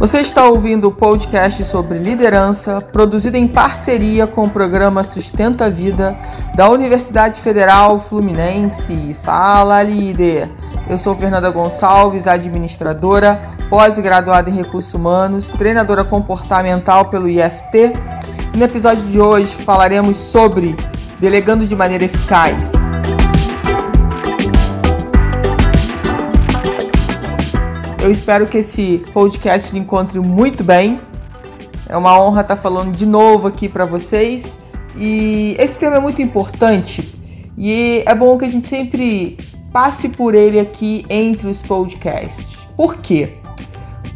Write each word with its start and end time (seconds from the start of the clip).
Você 0.00 0.20
está 0.20 0.48
ouvindo 0.48 0.88
o 0.88 0.92
podcast 0.92 1.62
sobre 1.62 1.98
liderança, 1.98 2.80
produzido 2.80 3.36
em 3.36 3.46
parceria 3.46 4.26
com 4.26 4.44
o 4.44 4.50
programa 4.50 5.04
Sustenta 5.04 5.66
a 5.66 5.68
Vida 5.68 6.16
da 6.54 6.70
Universidade 6.70 7.38
Federal 7.38 8.00
Fluminense. 8.00 9.14
Fala, 9.22 9.82
líder! 9.82 10.50
Eu 10.88 10.96
sou 10.96 11.14
Fernanda 11.14 11.50
Gonçalves, 11.50 12.26
administradora, 12.26 13.42
pós-graduada 13.68 14.48
em 14.48 14.56
recursos 14.56 14.94
humanos, 14.94 15.48
treinadora 15.48 16.02
comportamental 16.02 17.10
pelo 17.10 17.28
IFT. 17.28 17.92
No 18.56 18.64
episódio 18.64 19.06
de 19.06 19.20
hoje 19.20 19.54
falaremos 19.66 20.16
sobre 20.16 20.74
delegando 21.20 21.66
de 21.66 21.76
maneira 21.76 22.06
eficaz. 22.06 22.72
Eu 28.02 28.10
espero 28.10 28.46
que 28.46 28.58
esse 28.58 29.02
podcast 29.12 29.76
encontre 29.76 30.18
muito 30.18 30.64
bem. 30.64 30.96
É 31.86 31.94
uma 31.94 32.18
honra 32.18 32.40
estar 32.40 32.56
falando 32.56 32.96
de 32.96 33.04
novo 33.04 33.46
aqui 33.46 33.68
para 33.68 33.84
vocês. 33.84 34.56
E 34.96 35.54
esse 35.58 35.74
tema 35.74 35.96
é 35.96 36.00
muito 36.00 36.22
importante 36.22 37.14
e 37.58 38.02
é 38.06 38.14
bom 38.14 38.38
que 38.38 38.46
a 38.46 38.48
gente 38.48 38.66
sempre 38.66 39.36
passe 39.70 40.08
por 40.08 40.34
ele 40.34 40.58
aqui 40.58 41.04
entre 41.10 41.46
os 41.46 41.62
podcasts. 41.62 42.66
Por 42.74 42.96
quê? 42.96 43.34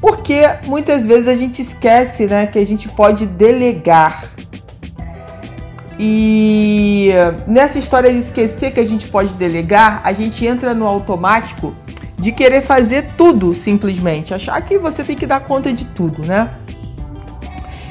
Porque 0.01 0.43
muitas 0.65 1.05
vezes 1.05 1.29
a 1.29 1.37
gente 1.37 1.61
esquece 1.61 2.27
né, 2.27 2.47
que 2.47 2.59
a 2.59 2.67
gente 2.67 2.89
pode 2.89 3.27
delegar. 3.27 4.25
E 5.99 7.11
nessa 7.47 7.79
história 7.79 8.11
de 8.11 8.19
esquecer 8.19 8.73
que 8.73 8.81
a 8.81 8.85
gente 8.85 9.07
pode 9.07 9.35
delegar, 9.35 10.01
a 10.03 10.13
gente 10.15 10.45
entra 10.45 10.73
no 10.73 10.87
automático 10.87 11.75
de 12.25 12.33
querer 12.33 12.63
fazer 12.63 13.11
tudo 13.19 13.55
simplesmente, 13.55 14.33
achar 14.33 14.59
que 14.63 14.79
você 14.79 15.05
tem 15.05 15.15
que 15.15 15.27
dar 15.27 15.41
conta 15.41 15.71
de 15.75 15.85
tudo, 15.85 16.25
né? 16.25 16.55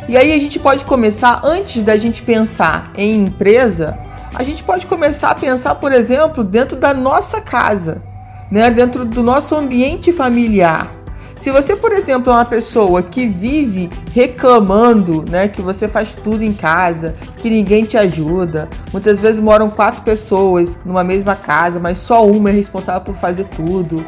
E 0.10 0.18
aí 0.18 0.34
a 0.34 0.40
gente 0.40 0.58
pode 0.58 0.84
começar 0.86 1.42
antes 1.44 1.84
da 1.84 1.96
gente 1.98 2.24
pensar 2.24 2.92
em 2.98 3.26
empresa, 3.26 3.96
a 4.34 4.42
gente 4.42 4.64
pode 4.64 4.88
começar 4.88 5.30
a 5.30 5.36
pensar, 5.36 5.76
por 5.76 5.92
exemplo, 5.92 6.44
dentro 6.44 6.76
da 6.76 6.96
nossa 6.96 7.40
casa, 7.40 8.02
né? 8.50 8.72
Dentro 8.72 9.06
do 9.06 9.22
nosso 9.22 9.54
ambiente 9.54 10.12
familiar. 10.12 10.90
Se 11.44 11.52
você, 11.52 11.76
por 11.76 11.92
exemplo, 11.92 12.32
é 12.32 12.36
uma 12.38 12.46
pessoa 12.46 13.04
que 13.04 13.28
vive 13.28 13.90
reclamando, 14.14 15.26
né, 15.30 15.50
que 15.50 15.62
você 15.62 15.90
faz 15.90 16.16
tudo 16.16 16.42
em 16.42 16.54
casa, 16.54 17.16
que 17.36 17.50
ninguém 17.50 17.84
te 17.84 17.98
ajuda, 17.98 18.70
muitas 18.94 19.20
vezes 19.20 19.42
moram 19.42 19.70
quatro 19.70 20.04
pessoas 20.04 20.78
numa 20.86 21.04
mesma 21.04 21.36
casa, 21.36 21.82
mas 21.82 21.98
só 21.98 22.26
uma 22.26 22.50
é 22.50 22.54
responsável 22.54 23.02
por 23.02 23.16
fazer 23.16 23.44
tudo. 23.44 24.06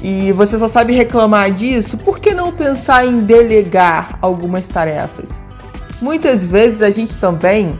E 0.00 0.30
você 0.30 0.56
só 0.56 0.68
sabe 0.68 0.92
reclamar 0.92 1.50
disso, 1.50 1.98
por 1.98 2.20
que 2.20 2.32
não 2.32 2.52
pensar 2.52 3.04
em 3.04 3.18
delegar 3.18 4.16
algumas 4.22 4.68
tarefas? 4.68 5.42
Muitas 6.00 6.44
vezes 6.44 6.80
a 6.80 6.90
gente 6.90 7.16
também, 7.16 7.76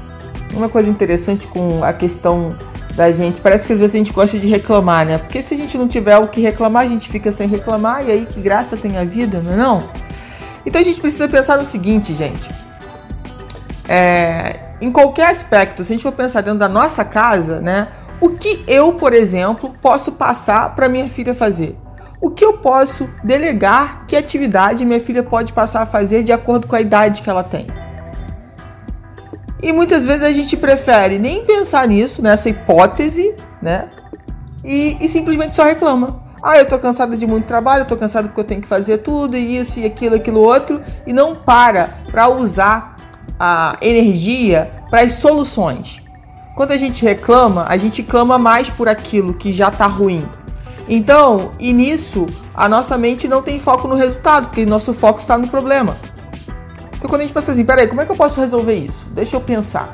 uma 0.53 0.69
coisa 0.69 0.91
interessante 0.91 1.47
com 1.47 1.85
a 1.85 1.93
questão 1.93 2.57
da 2.97 3.13
gente. 3.13 3.41
Parece 3.41 3.67
que 3.67 3.73
às 3.73 3.79
vezes 3.79 3.95
a 3.95 3.99
gente 3.99 4.13
gosta 4.13 4.39
de 4.39 4.49
reclamar, 4.49 5.07
né? 5.07 5.19
Porque 5.19 5.43
se 5.43 5.55
a 5.55 5.57
gente 5.57 5.77
não 5.77 5.87
tiver 5.87 6.17
o 6.17 6.27
que 6.27 6.41
reclamar, 6.41 6.85
a 6.85 6.89
gente 6.89 7.09
fica 7.09 7.31
sem 7.31 7.47
reclamar 7.47 8.07
e 8.09 8.11
aí 8.11 8.27
que 8.27 8.41
graça 8.41 8.77
tem 8.77 8.97
a 8.97 9.05
vida, 9.05 9.41
não 9.41 9.53
é 9.53 9.57
não? 9.57 9.89
Então 10.65 10.81
a 10.81 10.85
gente 10.85 11.01
precisa 11.01 11.29
pensar 11.29 11.59
no 11.59 11.67
seguinte, 11.67 12.15
gente. 12.15 12.51
É, 13.89 14.61
em 14.81 14.91
qualquer 14.91 15.29
aspecto, 15.29 15.85
se 15.85 15.93
a 15.93 15.95
gente 15.95 16.03
for 16.03 16.13
pensar 16.13 16.41
dentro 16.41 16.59
da 16.59 16.69
nossa 16.69 17.05
casa, 17.05 17.61
né? 17.61 17.89
O 18.21 18.31
que 18.31 18.65
eu, 18.67 18.95
por 18.95 19.13
exemplo, 19.13 19.73
posso 19.81 20.13
passar 20.13 20.75
para 20.75 20.89
minha 20.89 21.09
filha 21.09 21.35
fazer? 21.35 21.77
O 22.19 22.31
que 22.31 22.43
eu 22.43 22.55
posso 22.55 23.09
delegar? 23.23 24.07
Que 24.07 24.17
atividade 24.17 24.87
minha 24.87 24.99
filha 24.99 25.23
pode 25.23 25.53
passar 25.53 25.83
a 25.83 25.87
fazer 25.87 26.23
de 26.23 26.33
acordo 26.33 26.67
com 26.67 26.75
a 26.75 26.81
idade 26.81 27.21
que 27.21 27.29
ela 27.29 27.45
tem? 27.45 27.67
E 29.63 29.73
muitas 29.73 30.05
vezes 30.05 30.23
a 30.23 30.33
gente 30.33 30.57
prefere 30.57 31.19
nem 31.19 31.45
pensar 31.45 31.89
nisso, 31.89 32.21
nessa 32.23 32.49
hipótese, 32.49 33.35
né? 33.61 33.89
E, 34.65 34.97
e 35.01 35.09
simplesmente 35.09 35.55
só 35.55 35.65
reclama. 35.65 36.25
Ah, 36.43 36.59
eu 36.59 36.69
tô 36.69 36.79
cansada 36.79 37.17
de 37.17 37.27
muito 37.27 37.47
trabalho, 37.47 37.83
eu 37.83 37.87
tô 37.87 37.97
cansado 37.97 38.29
porque 38.29 38.41
eu 38.41 38.45
tenho 38.45 38.61
que 38.61 38.69
fazer 38.69 38.99
tudo, 38.99 39.37
e 39.37 39.59
isso, 39.59 39.81
e 39.81 39.87
aquilo, 39.87 40.17
aquilo 40.17 40.41
outro, 40.41 40.83
e 41.07 41.13
não 41.13 41.35
para 41.35 41.99
para 42.11 42.29
usar 42.29 42.97
a 43.39 43.77
energia 43.81 44.71
para 44.91 45.01
as 45.01 45.15
soluções. 45.15 46.03
Quando 46.55 46.73
a 46.73 46.77
gente 46.77 47.05
reclama, 47.05 47.67
a 47.69 47.77
gente 47.77 48.03
clama 48.03 48.39
mais 48.39 48.71
por 48.71 48.89
aquilo 48.89 49.35
que 49.35 49.53
já 49.53 49.71
tá 49.71 49.87
ruim. 49.87 50.27
Então, 50.89 51.51
e 51.59 51.73
nisso, 51.73 52.27
a 52.55 52.69
nossa 52.69 52.97
mente 52.97 53.27
não 53.27 53.43
tem 53.43 53.59
foco 53.59 53.89
no 53.89 53.95
resultado, 53.95 54.47
porque 54.49 54.65
nosso 54.65 54.95
foco 54.95 55.19
está 55.19 55.37
no 55.37 55.49
problema. 55.49 55.97
Então 57.07 57.15
quando 57.15 57.21
a 57.21 57.25
gente 57.25 57.35
pensa 57.35 57.53
assim, 57.53 57.65
peraí, 57.65 57.87
como 57.87 58.01
é 58.01 58.05
que 58.05 58.11
eu 58.11 58.17
posso 58.17 58.41
resolver 58.41 58.75
isso? 58.75 59.07
Deixa 59.13 59.37
eu 59.37 59.41
pensar. 59.41 59.93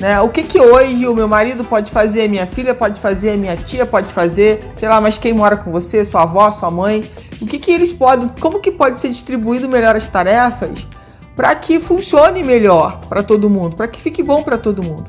Né? 0.00 0.20
O 0.20 0.28
que 0.30 0.42
que 0.42 0.58
hoje 0.58 1.06
o 1.06 1.14
meu 1.14 1.28
marido 1.28 1.62
pode 1.62 1.92
fazer, 1.92 2.28
minha 2.28 2.44
filha 2.44 2.74
pode 2.74 3.00
fazer, 3.00 3.38
minha 3.38 3.56
tia 3.56 3.86
pode 3.86 4.12
fazer, 4.12 4.58
sei 4.74 4.88
lá, 4.88 5.00
mas 5.00 5.16
quem 5.16 5.32
mora 5.32 5.56
com 5.56 5.70
você, 5.70 6.04
sua 6.04 6.22
avó, 6.22 6.50
sua 6.50 6.68
mãe, 6.68 7.08
o 7.40 7.46
que 7.46 7.56
que 7.56 7.70
eles 7.70 7.92
podem, 7.92 8.28
como 8.40 8.58
que 8.58 8.72
pode 8.72 8.98
ser 8.98 9.10
distribuído 9.10 9.68
melhor 9.68 9.94
as 9.94 10.08
tarefas 10.08 10.88
para 11.36 11.54
que 11.54 11.78
funcione 11.78 12.42
melhor 12.42 12.98
para 13.08 13.22
todo 13.22 13.48
mundo, 13.48 13.76
para 13.76 13.86
que 13.86 14.00
fique 14.00 14.20
bom 14.20 14.42
para 14.42 14.58
todo 14.58 14.82
mundo. 14.82 15.08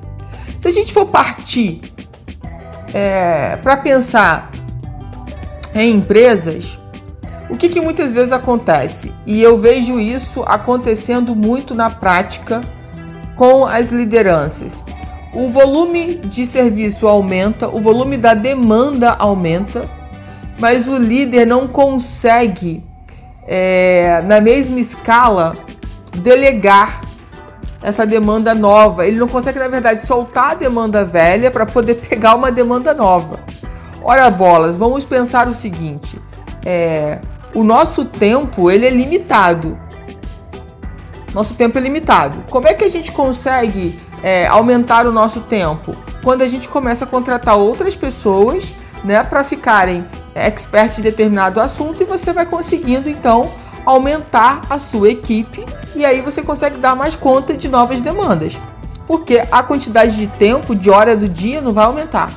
Se 0.59 0.67
a 0.67 0.71
gente 0.71 0.93
for 0.93 1.07
partir 1.07 1.81
é, 2.93 3.55
para 3.63 3.77
pensar 3.77 4.51
em 5.73 5.95
empresas, 5.95 6.77
o 7.51 7.57
que, 7.57 7.67
que 7.67 7.81
muitas 7.81 8.13
vezes 8.13 8.31
acontece? 8.31 9.13
E 9.25 9.41
eu 9.43 9.57
vejo 9.57 9.99
isso 9.99 10.41
acontecendo 10.45 11.35
muito 11.35 11.75
na 11.75 11.89
prática 11.89 12.61
com 13.35 13.65
as 13.65 13.91
lideranças. 13.91 14.83
O 15.35 15.49
volume 15.49 16.15
de 16.15 16.45
serviço 16.45 17.09
aumenta, 17.09 17.67
o 17.67 17.81
volume 17.81 18.15
da 18.15 18.33
demanda 18.33 19.15
aumenta, 19.19 19.83
mas 20.57 20.87
o 20.87 20.95
líder 20.95 21.45
não 21.45 21.67
consegue, 21.67 22.83
é, 23.45 24.21
na 24.25 24.39
mesma 24.39 24.79
escala, 24.79 25.51
delegar 26.17 27.01
essa 27.81 28.05
demanda 28.05 28.55
nova. 28.55 29.05
Ele 29.05 29.17
não 29.17 29.27
consegue, 29.27 29.59
na 29.59 29.67
verdade, 29.67 30.07
soltar 30.07 30.51
a 30.51 30.55
demanda 30.55 31.03
velha 31.03 31.51
para 31.51 31.65
poder 31.65 31.95
pegar 32.07 32.35
uma 32.35 32.51
demanda 32.51 32.93
nova. 32.93 33.39
Ora, 34.01 34.29
bolas, 34.29 34.77
vamos 34.77 35.03
pensar 35.03 35.47
o 35.49 35.53
seguinte: 35.53 36.19
é, 36.65 37.19
o 37.55 37.63
nosso 37.63 38.05
tempo 38.05 38.69
ele 38.69 38.85
é 38.85 38.89
limitado. 38.89 39.77
Nosso 41.33 41.53
tempo 41.53 41.77
é 41.77 41.81
limitado. 41.81 42.43
Como 42.49 42.67
é 42.67 42.73
que 42.73 42.83
a 42.83 42.89
gente 42.89 43.11
consegue 43.11 43.99
é, 44.21 44.47
aumentar 44.47 45.05
o 45.05 45.11
nosso 45.11 45.41
tempo? 45.41 45.95
Quando 46.23 46.41
a 46.41 46.47
gente 46.47 46.67
começa 46.67 47.05
a 47.05 47.07
contratar 47.07 47.57
outras 47.57 47.95
pessoas, 47.95 48.73
né, 49.03 49.23
para 49.23 49.43
ficarem 49.43 50.05
experts 50.35 50.99
em 50.99 51.01
determinado 51.01 51.59
assunto 51.59 52.01
e 52.01 52.05
você 52.05 52.31
vai 52.31 52.45
conseguindo 52.45 53.09
então 53.09 53.49
aumentar 53.85 54.61
a 54.69 54.77
sua 54.77 55.09
equipe 55.09 55.65
e 55.95 56.05
aí 56.05 56.21
você 56.21 56.41
consegue 56.41 56.77
dar 56.77 56.95
mais 56.95 57.15
conta 57.15 57.55
de 57.55 57.67
novas 57.67 57.99
demandas. 58.01 58.59
Porque 59.07 59.43
a 59.51 59.63
quantidade 59.63 60.15
de 60.15 60.27
tempo, 60.27 60.75
de 60.75 60.89
hora 60.89 61.17
do 61.17 61.27
dia 61.27 61.59
não 61.59 61.73
vai 61.73 61.85
aumentar. 61.85 62.31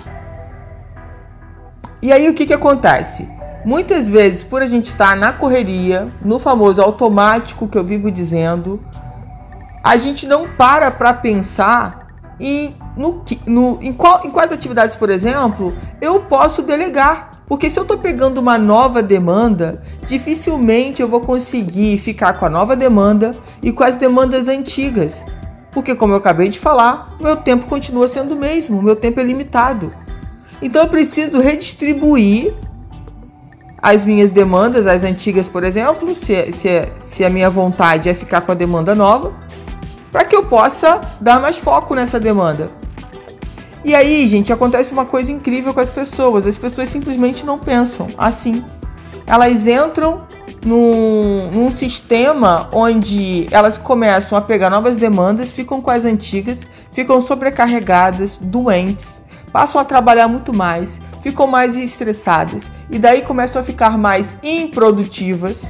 E 2.02 2.12
aí 2.12 2.28
o 2.28 2.34
que, 2.34 2.46
que 2.46 2.52
acontece? 2.52 3.28
Muitas 3.64 4.10
vezes, 4.10 4.44
por 4.44 4.60
a 4.60 4.66
gente 4.66 4.86
estar 4.86 5.16
na 5.16 5.32
correria, 5.32 6.06
no 6.22 6.38
famoso 6.38 6.82
automático 6.82 7.66
que 7.66 7.78
eu 7.78 7.84
vivo 7.84 8.10
dizendo, 8.10 8.78
a 9.82 9.96
gente 9.96 10.26
não 10.26 10.48
para 10.48 10.90
para 10.90 11.14
pensar 11.14 12.06
em, 12.38 12.76
no, 12.96 13.24
no, 13.46 13.78
em, 13.80 13.92
qual, 13.92 14.22
em 14.24 14.30
quais 14.30 14.52
atividades, 14.52 14.96
por 14.96 15.08
exemplo, 15.08 15.72
eu 16.00 16.20
posso 16.20 16.62
delegar. 16.62 17.30
Porque 17.46 17.68
se 17.68 17.78
eu 17.78 17.82
estou 17.82 17.98
pegando 17.98 18.38
uma 18.38 18.56
nova 18.56 19.02
demanda, 19.02 19.82
dificilmente 20.06 21.02
eu 21.02 21.08
vou 21.08 21.20
conseguir 21.20 21.98
ficar 21.98 22.34
com 22.34 22.46
a 22.46 22.50
nova 22.50 22.74
demanda 22.74 23.32
e 23.62 23.70
com 23.70 23.84
as 23.84 23.96
demandas 23.96 24.48
antigas. 24.48 25.22
Porque, 25.70 25.94
como 25.94 26.12
eu 26.12 26.18
acabei 26.18 26.48
de 26.48 26.58
falar, 26.58 27.14
meu 27.20 27.36
tempo 27.36 27.66
continua 27.66 28.08
sendo 28.08 28.34
o 28.34 28.38
mesmo, 28.38 28.80
meu 28.80 28.96
tempo 28.96 29.20
é 29.20 29.22
limitado. 29.22 29.92
Então 30.62 30.82
eu 30.82 30.88
preciso 30.88 31.40
redistribuir 31.40 32.54
as 33.84 34.02
minhas 34.02 34.30
demandas, 34.30 34.86
as 34.86 35.04
antigas, 35.04 35.46
por 35.46 35.62
exemplo, 35.62 36.16
se, 36.16 36.50
se, 36.52 36.88
se 36.98 37.22
a 37.22 37.28
minha 37.28 37.50
vontade 37.50 38.08
é 38.08 38.14
ficar 38.14 38.40
com 38.40 38.50
a 38.50 38.54
demanda 38.54 38.94
nova, 38.94 39.34
para 40.10 40.24
que 40.24 40.34
eu 40.34 40.42
possa 40.46 41.02
dar 41.20 41.38
mais 41.38 41.58
foco 41.58 41.94
nessa 41.94 42.18
demanda. 42.18 42.64
E 43.84 43.94
aí, 43.94 44.26
gente, 44.26 44.50
acontece 44.50 44.90
uma 44.90 45.04
coisa 45.04 45.30
incrível 45.30 45.74
com 45.74 45.80
as 45.80 45.90
pessoas. 45.90 46.46
As 46.46 46.56
pessoas 46.56 46.88
simplesmente 46.88 47.44
não 47.44 47.58
pensam 47.58 48.06
assim. 48.16 48.64
Elas 49.26 49.66
entram 49.66 50.22
num, 50.64 51.50
num, 51.50 51.70
sistema 51.70 52.70
onde 52.72 53.46
elas 53.50 53.76
começam 53.76 54.38
a 54.38 54.40
pegar 54.40 54.70
novas 54.70 54.96
demandas, 54.96 55.50
ficam 55.50 55.82
com 55.82 55.90
as 55.90 56.06
antigas, 56.06 56.60
ficam 56.90 57.20
sobrecarregadas, 57.20 58.38
doentes, 58.40 59.20
passam 59.52 59.78
a 59.78 59.84
trabalhar 59.84 60.26
muito 60.26 60.54
mais, 60.54 60.98
ficam 61.24 61.46
mais 61.46 61.74
estressadas 61.74 62.70
e 62.90 62.98
daí 62.98 63.22
começam 63.22 63.62
a 63.62 63.64
ficar 63.64 63.96
mais 63.96 64.36
improdutivas. 64.42 65.64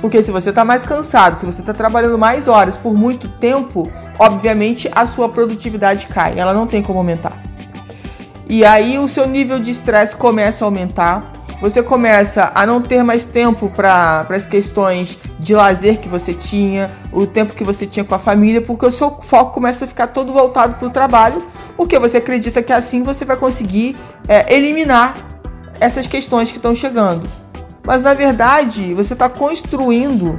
Porque 0.00 0.20
se 0.24 0.32
você 0.32 0.50
está 0.50 0.64
mais 0.64 0.84
cansado, 0.84 1.38
se 1.38 1.46
você 1.46 1.60
está 1.60 1.72
trabalhando 1.72 2.18
mais 2.18 2.48
horas 2.48 2.76
por 2.76 2.92
muito 2.92 3.28
tempo, 3.28 3.90
obviamente 4.18 4.90
a 4.92 5.06
sua 5.06 5.28
produtividade 5.28 6.08
cai, 6.08 6.36
ela 6.36 6.52
não 6.52 6.66
tem 6.66 6.82
como 6.82 6.98
aumentar. 6.98 7.40
E 8.48 8.64
aí 8.64 8.98
o 8.98 9.06
seu 9.06 9.26
nível 9.26 9.60
de 9.60 9.70
estresse 9.70 10.16
começa 10.16 10.64
a 10.64 10.66
aumentar, 10.66 11.32
você 11.60 11.82
começa 11.82 12.50
a 12.54 12.66
não 12.66 12.80
ter 12.80 13.02
mais 13.02 13.24
tempo 13.24 13.70
para 13.70 14.26
as 14.28 14.44
questões 14.44 15.18
de 15.38 15.54
lazer 15.54 15.98
que 15.98 16.08
você 16.08 16.34
tinha, 16.34 16.88
o 17.12 17.26
tempo 17.26 17.54
que 17.54 17.64
você 17.64 17.86
tinha 17.86 18.04
com 18.04 18.14
a 18.14 18.18
família, 18.18 18.60
porque 18.60 18.86
o 18.86 18.92
seu 18.92 19.10
foco 19.22 19.52
começa 19.52 19.84
a 19.84 19.88
ficar 19.88 20.08
todo 20.08 20.32
voltado 20.32 20.74
para 20.74 20.86
o 20.86 20.90
trabalho, 20.90 21.44
porque 21.76 21.98
você 21.98 22.18
acredita 22.18 22.62
que 22.62 22.72
assim 22.72 23.02
você 23.02 23.24
vai 23.24 23.36
conseguir 23.36 23.96
é, 24.28 24.54
eliminar 24.54 25.14
essas 25.80 26.06
questões 26.06 26.50
que 26.50 26.58
estão 26.58 26.74
chegando. 26.74 27.28
Mas 27.84 28.02
na 28.02 28.14
verdade 28.14 28.94
você 28.94 29.12
está 29.12 29.28
construindo 29.28 30.38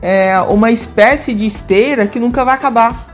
é, 0.00 0.40
uma 0.40 0.70
espécie 0.70 1.32
de 1.32 1.46
esteira 1.46 2.06
que 2.06 2.18
nunca 2.18 2.44
vai 2.44 2.54
acabar. 2.54 3.12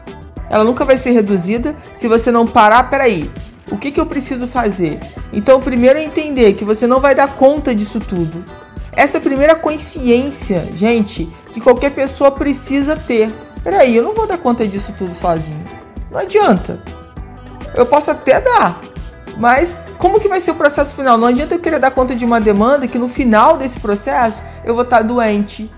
Ela 0.49 0.65
nunca 0.65 0.85
vai 0.85 0.97
ser 0.97 1.11
reduzida 1.11 1.77
se 1.95 2.09
você 2.09 2.31
não 2.31 2.47
parar. 2.47 2.89
Peraí, 2.89 3.31
o 3.71 3.77
que, 3.77 3.91
que 3.91 4.01
eu 4.01 4.07
preciso 4.07 4.47
fazer? 4.47 4.99
Então, 5.33 5.61
primeiro 5.61 5.99
é 5.99 6.05
entender 6.05 6.55
que 6.55 6.65
você 6.65 6.87
não 6.87 7.01
vai 7.01 7.15
dar 7.15 7.35
conta 7.35 7.75
disso 7.75 8.01
tudo. 8.01 8.45
Essa 8.93 9.19
é 9.19 9.21
primeira 9.21 9.55
consciência, 9.55 10.67
gente, 10.75 11.29
que 11.53 11.61
qualquer 11.61 11.91
pessoa 11.91 12.31
precisa 12.31 12.97
ter. 12.97 13.33
Peraí, 13.63 13.95
eu 13.95 14.03
não 14.03 14.15
vou 14.15 14.27
dar 14.27 14.39
conta 14.39 14.67
disso 14.67 14.93
tudo 14.99 15.15
sozinho. 15.15 15.63
Não 16.11 16.19
adianta. 16.19 16.83
Eu 17.75 17.87
posso 17.87 18.11
até 18.11 18.41
dar, 18.41 18.81
mas 19.37 19.75
como 19.99 20.19
que 20.19 20.29
vai 20.29 20.41
ser 20.41 20.53
o 20.53 20.55
processo 20.55 20.97
final? 20.97 21.19
Não 21.19 21.29
adianta 21.29 21.55
eu 21.55 21.61
querer 21.61 21.79
dar 21.79 21.91
conta 21.91 22.15
de 22.15 22.25
uma 22.25 22.41
demanda 22.41 22.89
que 22.89 22.99
no 22.99 23.09
final 23.09 23.57
desse 23.57 23.79
processo 23.79 24.43
eu 24.65 24.75
vou 24.75 24.85
estar 24.85 25.03
doente, 25.03 25.71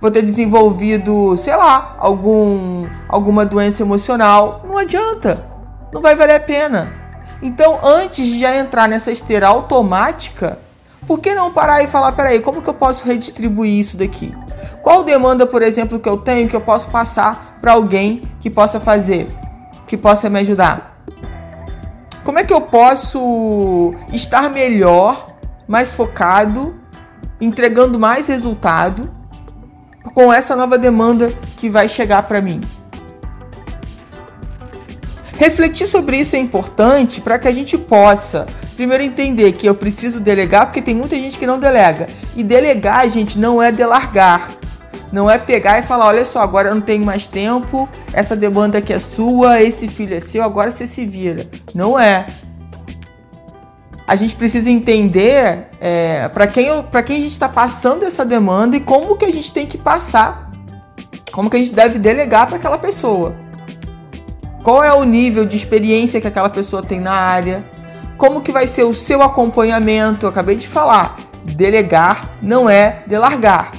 vou 0.00 0.10
ter 0.10 0.22
desenvolvido, 0.22 1.36
sei 1.36 1.56
lá, 1.56 1.96
algum, 1.98 2.86
alguma 3.08 3.44
doença 3.44 3.82
emocional. 3.82 4.64
Não 4.66 4.78
adianta. 4.78 5.44
Não 5.92 6.00
vai 6.00 6.14
valer 6.14 6.36
a 6.36 6.40
pena. 6.40 7.03
Então, 7.44 7.78
antes 7.84 8.26
de 8.26 8.40
já 8.40 8.56
entrar 8.56 8.88
nessa 8.88 9.10
esteira 9.10 9.46
automática, 9.48 10.58
por 11.06 11.18
que 11.18 11.34
não 11.34 11.52
parar 11.52 11.82
e 11.82 11.86
falar, 11.86 12.12
peraí, 12.12 12.40
como 12.40 12.62
que 12.62 12.68
eu 12.68 12.72
posso 12.72 13.04
redistribuir 13.04 13.78
isso 13.78 13.98
daqui? 13.98 14.34
Qual 14.82 15.04
demanda, 15.04 15.46
por 15.46 15.60
exemplo, 15.60 16.00
que 16.00 16.08
eu 16.08 16.16
tenho 16.16 16.48
que 16.48 16.56
eu 16.56 16.60
posso 16.62 16.88
passar 16.88 17.58
para 17.60 17.72
alguém 17.72 18.22
que 18.40 18.48
possa 18.48 18.80
fazer, 18.80 19.26
que 19.86 19.94
possa 19.94 20.30
me 20.30 20.40
ajudar? 20.40 21.04
Como 22.24 22.38
é 22.38 22.44
que 22.44 22.54
eu 22.54 22.62
posso 22.62 23.94
estar 24.10 24.48
melhor, 24.48 25.26
mais 25.68 25.92
focado, 25.92 26.74
entregando 27.38 27.98
mais 27.98 28.26
resultado 28.26 29.12
com 30.14 30.32
essa 30.32 30.56
nova 30.56 30.78
demanda 30.78 31.30
que 31.58 31.68
vai 31.68 31.90
chegar 31.90 32.22
para 32.22 32.40
mim? 32.40 32.62
Refletir 35.36 35.86
sobre 35.88 36.18
isso 36.18 36.36
é 36.36 36.38
importante 36.38 37.20
para 37.20 37.38
que 37.38 37.48
a 37.48 37.52
gente 37.52 37.76
possa, 37.76 38.46
primeiro, 38.76 39.02
entender 39.02 39.52
que 39.52 39.66
eu 39.66 39.74
preciso 39.74 40.20
delegar, 40.20 40.66
porque 40.66 40.80
tem 40.80 40.94
muita 40.94 41.16
gente 41.16 41.38
que 41.38 41.46
não 41.46 41.58
delega. 41.58 42.06
E 42.36 42.42
delegar, 42.42 43.08
gente, 43.10 43.38
não 43.38 43.62
é 43.62 43.72
delargar. 43.72 44.50
Não 45.12 45.30
é 45.30 45.38
pegar 45.38 45.78
e 45.78 45.82
falar: 45.82 46.06
olha 46.06 46.24
só, 46.24 46.40
agora 46.40 46.68
eu 46.68 46.74
não 46.74 46.82
tenho 46.82 47.04
mais 47.04 47.26
tempo, 47.26 47.88
essa 48.12 48.34
demanda 48.34 48.78
aqui 48.78 48.92
é 48.92 48.98
sua, 48.98 49.60
esse 49.62 49.88
filho 49.88 50.16
é 50.16 50.20
seu, 50.20 50.42
agora 50.42 50.70
você 50.70 50.86
se 50.86 51.04
vira. 51.04 51.46
Não 51.74 51.98
é. 51.98 52.26
A 54.06 54.16
gente 54.16 54.36
precisa 54.36 54.70
entender 54.70 55.68
é, 55.80 56.28
para 56.28 56.46
quem, 56.46 56.66
quem 57.06 57.16
a 57.16 57.20
gente 57.20 57.32
está 57.32 57.48
passando 57.48 58.04
essa 58.04 58.24
demanda 58.24 58.76
e 58.76 58.80
como 58.80 59.16
que 59.16 59.24
a 59.24 59.32
gente 59.32 59.52
tem 59.52 59.66
que 59.66 59.78
passar. 59.78 60.50
Como 61.32 61.48
que 61.48 61.56
a 61.56 61.60
gente 61.60 61.72
deve 61.72 61.98
delegar 61.98 62.46
para 62.46 62.56
aquela 62.56 62.78
pessoa. 62.78 63.43
Qual 64.64 64.82
é 64.82 64.90
o 64.94 65.04
nível 65.04 65.44
de 65.44 65.58
experiência 65.58 66.22
que 66.22 66.26
aquela 66.26 66.48
pessoa 66.48 66.82
tem 66.82 66.98
na 66.98 67.12
área? 67.12 67.62
Como 68.16 68.40
que 68.40 68.50
vai 68.50 68.66
ser 68.66 68.84
o 68.84 68.94
seu 68.94 69.20
acompanhamento? 69.20 70.24
Eu 70.24 70.30
acabei 70.30 70.56
de 70.56 70.66
falar, 70.66 71.18
delegar 71.44 72.30
não 72.40 72.68
é 72.70 73.02
delargar. 73.06 73.72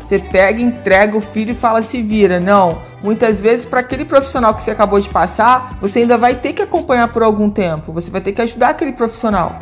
Você 0.00 0.18
pega, 0.18 0.58
entrega 0.58 1.14
o 1.14 1.20
filho 1.20 1.50
e 1.50 1.54
fala 1.54 1.82
se 1.82 2.00
vira. 2.00 2.40
Não. 2.40 2.80
Muitas 3.04 3.42
vezes, 3.42 3.66
para 3.66 3.80
aquele 3.80 4.06
profissional 4.06 4.54
que 4.54 4.62
você 4.62 4.70
acabou 4.70 4.98
de 4.98 5.10
passar, 5.10 5.76
você 5.82 5.98
ainda 5.98 6.16
vai 6.16 6.34
ter 6.34 6.54
que 6.54 6.62
acompanhar 6.62 7.12
por 7.12 7.22
algum 7.22 7.50
tempo. 7.50 7.92
Você 7.92 8.10
vai 8.10 8.22
ter 8.22 8.32
que 8.32 8.40
ajudar 8.40 8.70
aquele 8.70 8.92
profissional. 8.92 9.58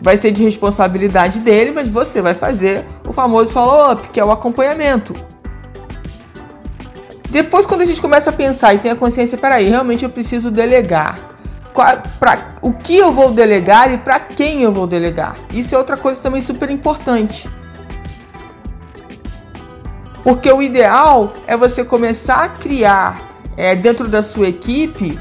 Vai 0.00 0.16
ser 0.16 0.30
de 0.30 0.44
responsabilidade 0.44 1.40
dele, 1.40 1.72
mas 1.72 1.88
você 1.88 2.22
vai 2.22 2.34
fazer 2.34 2.84
o 3.04 3.12
famoso 3.12 3.52
follow-up, 3.52 4.06
que 4.06 4.20
é 4.20 4.24
o 4.24 4.30
acompanhamento. 4.30 5.14
Depois, 7.30 7.66
quando 7.66 7.82
a 7.82 7.86
gente 7.86 8.00
começa 8.00 8.30
a 8.30 8.32
pensar 8.32 8.74
e 8.74 8.78
tem 8.78 8.90
a 8.90 8.96
consciência, 8.96 9.36
peraí, 9.36 9.68
realmente 9.68 10.04
eu 10.04 10.10
preciso 10.10 10.50
delegar. 10.50 11.18
Pra, 12.18 12.48
o 12.62 12.72
que 12.72 12.96
eu 12.96 13.12
vou 13.12 13.32
delegar 13.32 13.92
e 13.92 13.98
para 13.98 14.18
quem 14.18 14.62
eu 14.62 14.72
vou 14.72 14.86
delegar. 14.86 15.36
Isso 15.52 15.74
é 15.74 15.78
outra 15.78 15.96
coisa 15.96 16.18
também 16.20 16.40
super 16.40 16.70
importante. 16.70 17.48
Porque 20.22 20.50
o 20.50 20.62
ideal 20.62 21.32
é 21.46 21.56
você 21.56 21.84
começar 21.84 22.44
a 22.44 22.48
criar 22.48 23.28
é, 23.56 23.74
dentro 23.74 24.08
da 24.08 24.22
sua 24.22 24.48
equipe 24.48 25.20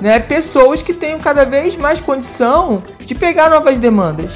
né, 0.00 0.20
pessoas 0.20 0.82
que 0.82 0.94
tenham 0.94 1.18
cada 1.18 1.44
vez 1.44 1.76
mais 1.76 2.00
condição 2.00 2.82
de 3.00 3.14
pegar 3.14 3.50
novas 3.50 3.78
demandas. 3.78 4.32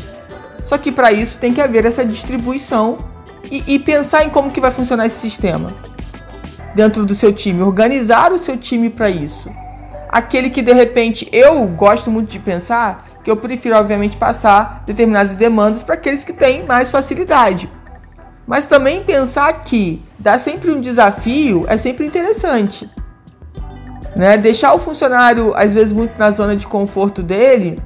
Só 0.65 0.77
que 0.77 0.91
para 0.91 1.13
isso 1.13 1.39
tem 1.39 1.53
que 1.53 1.61
haver 1.61 1.85
essa 1.85 2.05
distribuição 2.05 2.99
e, 3.51 3.63
e 3.75 3.79
pensar 3.79 4.25
em 4.25 4.31
como 4.31 4.51
que 4.51 4.61
vai 4.61 4.71
funcionar 4.71 5.07
esse 5.07 5.21
sistema 5.21 5.69
dentro 6.75 7.05
do 7.05 7.15
seu 7.15 7.33
time, 7.33 7.63
organizar 7.63 8.33
o 8.33 8.39
seu 8.39 8.57
time 8.57 8.91
para 8.91 9.11
isso. 9.11 9.51
Aquele 10.09 10.51
que 10.51 10.63
de 10.63 10.73
repente 10.73 11.29
eu 11.33 11.67
gosto 11.67 12.11
muito 12.11 12.31
de 12.31 12.39
pensar 12.39 13.07
que 13.23 13.31
eu 13.31 13.37
prefiro 13.37 13.77
obviamente 13.77 14.17
passar 14.17 14.83
determinadas 14.87 15.35
demandas 15.35 15.83
para 15.83 15.95
aqueles 15.95 16.25
que 16.25 16.33
têm 16.33 16.65
mais 16.65 16.91
facilidade. 16.91 17.71
Mas 18.47 18.65
também 18.65 19.05
pensar 19.05 19.53
que 19.61 20.03
dar 20.19 20.39
sempre 20.39 20.71
um 20.71 20.81
desafio 20.81 21.65
é 21.69 21.77
sempre 21.77 22.07
interessante. 22.07 22.91
Né? 24.17 24.37
Deixar 24.37 24.75
o 24.75 24.79
funcionário, 24.79 25.55
às 25.55 25.73
vezes, 25.73 25.93
muito 25.93 26.19
na 26.19 26.31
zona 26.33 26.57
de 26.57 26.67
conforto 26.67 27.23
dele, 27.23 27.81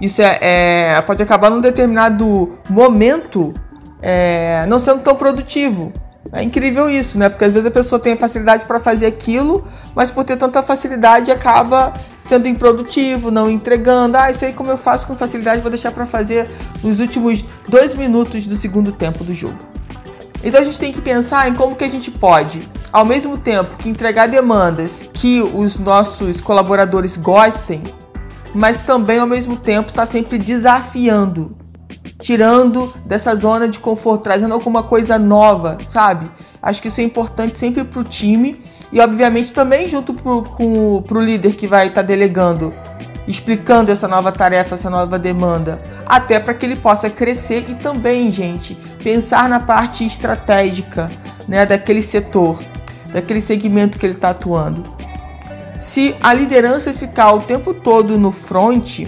isso 0.00 0.20
é, 0.20 0.38
é 0.40 1.02
pode 1.02 1.22
acabar 1.22 1.50
num 1.50 1.60
determinado 1.60 2.58
momento 2.68 3.54
é, 4.00 4.64
não 4.66 4.78
sendo 4.78 5.00
tão 5.00 5.16
produtivo. 5.16 5.92
É 6.32 6.42
incrível 6.42 6.90
isso, 6.90 7.18
né? 7.18 7.28
Porque 7.28 7.44
às 7.44 7.52
vezes 7.52 7.66
a 7.66 7.70
pessoa 7.70 7.98
tem 7.98 8.16
facilidade 8.16 8.66
para 8.66 8.78
fazer 8.78 9.06
aquilo, 9.06 9.66
mas 9.94 10.10
por 10.10 10.24
ter 10.24 10.36
tanta 10.36 10.62
facilidade 10.62 11.30
acaba 11.30 11.94
sendo 12.20 12.46
improdutivo, 12.46 13.30
não 13.30 13.50
entregando. 13.50 14.16
Ah, 14.16 14.30
isso 14.30 14.44
aí 14.44 14.52
como 14.52 14.70
eu 14.70 14.76
faço 14.76 15.06
com 15.06 15.16
facilidade, 15.16 15.62
vou 15.62 15.70
deixar 15.70 15.90
para 15.90 16.06
fazer 16.06 16.48
nos 16.82 17.00
últimos 17.00 17.44
dois 17.68 17.94
minutos 17.94 18.46
do 18.46 18.56
segundo 18.56 18.92
tempo 18.92 19.24
do 19.24 19.32
jogo. 19.32 19.56
Então 20.44 20.60
a 20.60 20.64
gente 20.64 20.78
tem 20.78 20.92
que 20.92 21.00
pensar 21.00 21.48
em 21.48 21.54
como 21.54 21.74
que 21.74 21.84
a 21.84 21.88
gente 21.88 22.10
pode, 22.10 22.62
ao 22.92 23.04
mesmo 23.04 23.38
tempo 23.38 23.76
que 23.76 23.88
entregar 23.88 24.28
demandas 24.28 25.04
que 25.12 25.40
os 25.40 25.78
nossos 25.78 26.40
colaboradores 26.40 27.16
gostem, 27.16 27.82
mas 28.54 28.78
também 28.78 29.18
ao 29.18 29.26
mesmo 29.26 29.56
tempo 29.56 29.88
estar 29.88 30.06
tá 30.06 30.06
sempre 30.06 30.38
desafiando 30.38 31.56
tirando 32.20 32.92
dessa 33.04 33.34
zona 33.34 33.68
de 33.68 33.78
conforto, 33.78 34.24
trazendo 34.24 34.54
alguma 34.54 34.82
coisa 34.82 35.18
nova, 35.18 35.78
sabe? 35.86 36.28
Acho 36.60 36.82
que 36.82 36.88
isso 36.88 37.00
é 37.00 37.04
importante 37.04 37.58
sempre 37.58 37.84
para 37.84 38.00
o 38.00 38.04
time 38.04 38.60
e, 38.92 39.00
obviamente, 39.00 39.52
também 39.52 39.88
junto 39.88 40.12
pro, 40.12 40.42
com, 40.42 41.02
pro 41.02 41.20
líder 41.20 41.54
que 41.54 41.66
vai 41.66 41.88
estar 41.88 42.02
tá 42.02 42.06
delegando, 42.06 42.72
explicando 43.26 43.92
essa 43.92 44.08
nova 44.08 44.32
tarefa, 44.32 44.74
essa 44.74 44.90
nova 44.90 45.18
demanda, 45.18 45.80
até 46.06 46.40
para 46.40 46.54
que 46.54 46.66
ele 46.66 46.76
possa 46.76 47.08
crescer 47.08 47.64
e 47.68 47.74
também, 47.74 48.32
gente, 48.32 48.74
pensar 49.02 49.48
na 49.48 49.60
parte 49.60 50.04
estratégica, 50.04 51.10
né, 51.46 51.64
daquele 51.64 52.02
setor, 52.02 52.60
daquele 53.12 53.40
segmento 53.40 53.98
que 53.98 54.06
ele 54.06 54.14
está 54.14 54.30
atuando. 54.30 54.82
Se 55.76 56.16
a 56.20 56.34
liderança 56.34 56.92
ficar 56.92 57.32
o 57.32 57.40
tempo 57.40 57.72
todo 57.72 58.18
no 58.18 58.32
front, 58.32 59.06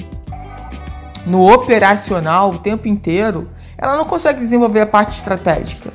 no 1.27 1.53
operacional 1.53 2.51
o 2.51 2.59
tempo 2.59 2.89
inteiro, 2.89 3.49
ela 3.77 3.97
não 3.97 4.05
consegue 4.05 4.41
desenvolver 4.41 4.81
a 4.81 4.87
parte 4.87 5.17
estratégica. 5.17 5.93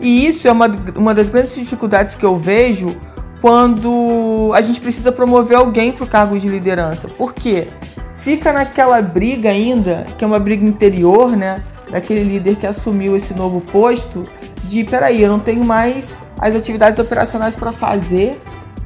E 0.00 0.26
isso 0.26 0.48
é 0.48 0.52
uma, 0.52 0.66
uma 0.96 1.14
das 1.14 1.28
grandes 1.28 1.54
dificuldades 1.54 2.14
que 2.14 2.24
eu 2.24 2.36
vejo 2.36 2.96
quando 3.40 4.52
a 4.54 4.60
gente 4.60 4.80
precisa 4.80 5.10
promover 5.10 5.56
alguém 5.56 5.92
para 5.92 6.04
o 6.04 6.06
cargo 6.06 6.38
de 6.38 6.48
liderança. 6.48 7.08
Por 7.08 7.32
quê? 7.32 7.68
Fica 8.16 8.52
naquela 8.52 9.00
briga 9.00 9.48
ainda, 9.48 10.06
que 10.16 10.24
é 10.24 10.26
uma 10.26 10.38
briga 10.38 10.64
interior, 10.64 11.36
né? 11.36 11.62
Daquele 11.90 12.22
líder 12.22 12.56
que 12.56 12.66
assumiu 12.66 13.16
esse 13.16 13.34
novo 13.34 13.60
posto, 13.60 14.24
de 14.64 14.84
peraí, 14.84 15.22
eu 15.22 15.28
não 15.28 15.40
tenho 15.40 15.64
mais 15.64 16.16
as 16.38 16.54
atividades 16.54 16.98
operacionais 16.98 17.56
para 17.56 17.72
fazer 17.72 18.40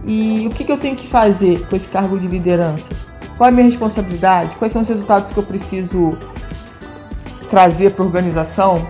e 0.07 0.47
o 0.47 0.51
que, 0.51 0.65
que 0.65 0.73
eu 0.73 0.79
tenho 0.79 0.97
que 0.97 1.07
fazer 1.07 1.67
com 1.69 1.77
esse 1.77 1.89
cargo 1.89 2.19
de 2.19 2.27
liderança? 2.29 2.95
Qual 3.37 3.49
é 3.49 3.51
a 3.51 3.55
minha 3.55 3.67
responsabilidade? 3.67 4.57
Quais 4.57 4.73
são 4.73 4.83
os 4.83 4.89
resultados 4.89 5.33
que 5.33 5.39
eu 5.39 5.43
preciso 5.43 6.17
trazer 7.51 7.91
para 7.91 8.05
a 8.05 8.07
organização? 8.07 8.87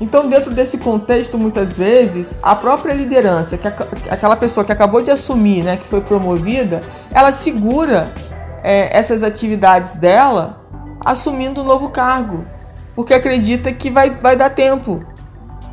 Então, 0.00 0.28
dentro 0.28 0.50
desse 0.50 0.78
contexto, 0.78 1.38
muitas 1.38 1.72
vezes, 1.72 2.36
a 2.42 2.54
própria 2.54 2.92
liderança, 2.92 3.56
que 3.56 3.66
aquela 3.66 4.36
pessoa 4.36 4.64
que 4.64 4.72
acabou 4.72 5.00
de 5.02 5.10
assumir, 5.10 5.62
né, 5.62 5.76
que 5.76 5.86
foi 5.86 6.00
promovida, 6.00 6.80
ela 7.12 7.32
segura 7.32 8.12
é, 8.62 8.96
essas 8.96 9.22
atividades 9.22 9.94
dela 9.94 10.64
assumindo 11.04 11.60
um 11.60 11.64
novo 11.64 11.90
cargo, 11.90 12.44
porque 12.94 13.14
acredita 13.14 13.72
que 13.72 13.90
vai, 13.90 14.10
vai 14.10 14.36
dar 14.36 14.50
tempo. 14.50 15.00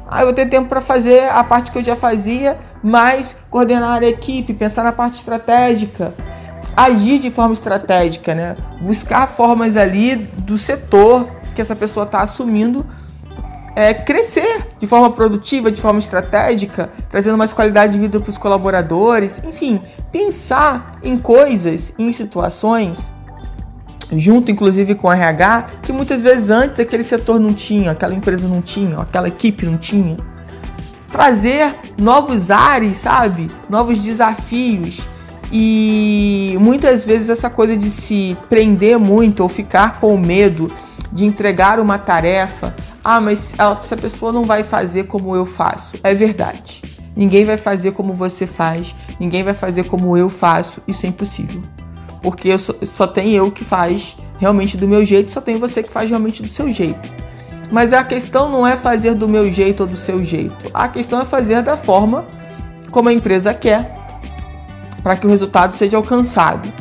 Ah, 0.07 0.21
eu 0.21 0.25
vou 0.25 0.33
ter 0.33 0.47
tempo 0.47 0.67
para 0.67 0.81
fazer 0.81 1.29
a 1.29 1.43
parte 1.43 1.71
que 1.71 1.77
eu 1.77 1.83
já 1.83 1.95
fazia, 1.95 2.57
mas 2.83 3.35
coordenar 3.49 4.03
a 4.03 4.07
equipe, 4.07 4.53
pensar 4.53 4.83
na 4.83 4.91
parte 4.91 5.15
estratégica, 5.15 6.13
agir 6.75 7.19
de 7.19 7.29
forma 7.29 7.53
estratégica, 7.53 8.33
né? 8.33 8.55
Buscar 8.81 9.27
formas 9.27 9.75
ali 9.75 10.15
do 10.15 10.57
setor 10.57 11.27
que 11.53 11.61
essa 11.61 11.75
pessoa 11.75 12.05
está 12.05 12.21
assumindo 12.21 12.85
é, 13.75 13.93
crescer 13.93 14.67
de 14.79 14.87
forma 14.87 15.11
produtiva, 15.11 15.71
de 15.71 15.81
forma 15.81 15.99
estratégica, 15.99 16.89
trazendo 17.09 17.37
mais 17.37 17.53
qualidade 17.53 17.93
de 17.93 17.99
vida 17.99 18.19
para 18.19 18.29
os 18.29 18.37
colaboradores, 18.37 19.41
enfim, 19.43 19.81
pensar 20.11 20.99
em 21.03 21.17
coisas, 21.17 21.93
em 21.97 22.11
situações, 22.11 23.11
junto 24.11 24.51
inclusive 24.51 24.95
com 24.95 25.07
o 25.07 25.11
RH, 25.11 25.67
que 25.83 25.93
muitas 25.93 26.21
vezes 26.21 26.49
antes 26.49 26.79
aquele 26.79 27.03
setor 27.03 27.39
não 27.39 27.53
tinha, 27.53 27.91
aquela 27.91 28.13
empresa 28.13 28.47
não 28.47 28.61
tinha, 28.61 28.97
aquela 28.97 29.27
equipe 29.27 29.65
não 29.65 29.77
tinha. 29.77 30.17
Trazer 31.07 31.73
novos 31.97 32.49
ares, 32.51 32.97
sabe? 32.97 33.47
Novos 33.69 33.99
desafios. 33.99 35.01
E 35.51 36.55
muitas 36.59 37.03
vezes 37.03 37.29
essa 37.29 37.49
coisa 37.49 37.75
de 37.75 37.89
se 37.89 38.37
prender 38.47 38.97
muito 38.97 39.41
ou 39.41 39.49
ficar 39.49 39.99
com 39.99 40.15
medo 40.17 40.67
de 41.11 41.25
entregar 41.25 41.79
uma 41.79 41.97
tarefa. 41.97 42.73
Ah, 43.03 43.19
mas 43.19 43.53
essa 43.81 43.97
pessoa 43.97 44.31
não 44.31 44.45
vai 44.45 44.63
fazer 44.63 45.03
como 45.03 45.35
eu 45.35 45.45
faço. 45.45 45.97
É 46.03 46.13
verdade. 46.13 46.81
Ninguém 47.15 47.43
vai 47.43 47.57
fazer 47.57 47.91
como 47.91 48.13
você 48.13 48.47
faz, 48.47 48.95
ninguém 49.19 49.43
vai 49.43 49.53
fazer 49.53 49.83
como 49.83 50.15
eu 50.15 50.29
faço. 50.29 50.81
Isso 50.87 51.05
é 51.05 51.09
impossível. 51.09 51.61
Porque 52.21 52.57
só, 52.57 52.73
só 52.83 53.07
tem 53.07 53.31
eu 53.31 53.51
que 53.51 53.65
faz 53.65 54.15
realmente 54.39 54.77
do 54.77 54.87
meu 54.87 55.03
jeito, 55.03 55.31
só 55.31 55.41
tem 55.41 55.57
você 55.57 55.83
que 55.83 55.89
faz 55.89 56.09
realmente 56.09 56.41
do 56.41 56.47
seu 56.47 56.71
jeito. 56.71 57.09
Mas 57.69 57.93
a 57.93 58.03
questão 58.03 58.49
não 58.49 58.65
é 58.65 58.77
fazer 58.77 59.13
do 59.15 59.27
meu 59.27 59.51
jeito 59.51 59.81
ou 59.81 59.87
do 59.87 59.97
seu 59.97 60.23
jeito. 60.23 60.69
A 60.73 60.87
questão 60.87 61.21
é 61.21 61.25
fazer 61.25 61.61
da 61.61 61.75
forma 61.75 62.25
como 62.91 63.09
a 63.09 63.13
empresa 63.13 63.53
quer 63.53 64.00
para 65.03 65.15
que 65.15 65.25
o 65.25 65.29
resultado 65.29 65.75
seja 65.75 65.97
alcançado. 65.97 66.71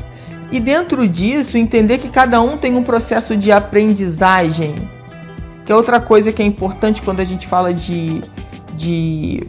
E 0.53 0.59
dentro 0.59 1.07
disso, 1.07 1.57
entender 1.57 1.99
que 1.99 2.09
cada 2.09 2.41
um 2.41 2.57
tem 2.57 2.77
um 2.77 2.83
processo 2.83 3.37
de 3.37 3.53
aprendizagem, 3.53 4.75
que 5.65 5.73
é 5.73 5.77
outra 5.77 6.00
coisa 6.00 6.33
que 6.33 6.43
é 6.43 6.45
importante 6.45 7.03
quando 7.03 7.21
a 7.21 7.25
gente 7.25 7.47
fala 7.47 7.73
de, 7.73 8.21
de, 8.75 9.47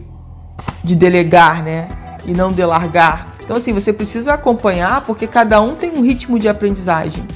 de 0.84 0.94
delegar, 0.94 1.62
né? 1.62 1.88
E 2.24 2.32
não 2.32 2.52
delargar. 2.52 3.34
Então, 3.42 3.56
assim, 3.56 3.72
você 3.72 3.92
precisa 3.92 4.34
acompanhar 4.34 5.04
porque 5.04 5.26
cada 5.26 5.60
um 5.60 5.74
tem 5.74 5.90
um 5.90 6.02
ritmo 6.02 6.38
de 6.38 6.48
aprendizagem. 6.48 7.26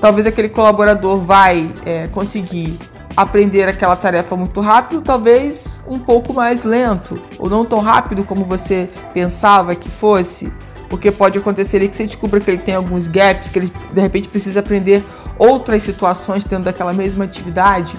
Talvez 0.00 0.26
aquele 0.26 0.48
colaborador 0.48 1.16
vai 1.16 1.72
é, 1.84 2.06
conseguir 2.06 2.78
aprender 3.16 3.68
aquela 3.68 3.96
tarefa 3.96 4.36
muito 4.36 4.60
rápido, 4.60 5.02
talvez 5.02 5.67
um 5.88 5.98
pouco 5.98 6.32
mais 6.32 6.64
lento, 6.64 7.14
ou 7.38 7.48
não 7.48 7.64
tão 7.64 7.80
rápido 7.80 8.24
como 8.24 8.44
você 8.44 8.88
pensava 9.12 9.74
que 9.74 9.88
fosse 9.88 10.52
porque 10.88 11.12
pode 11.12 11.38
acontecer 11.38 11.76
ali 11.76 11.88
que 11.88 11.96
você 11.96 12.06
descubra 12.06 12.40
que 12.40 12.50
ele 12.50 12.58
tem 12.58 12.74
alguns 12.74 13.06
gaps, 13.06 13.48
que 13.48 13.58
ele 13.58 13.72
de 13.92 14.00
repente 14.00 14.28
precisa 14.28 14.60
aprender 14.60 15.04
outras 15.38 15.82
situações 15.82 16.44
dentro 16.44 16.64
daquela 16.64 16.92
mesma 16.92 17.24
atividade. 17.24 17.96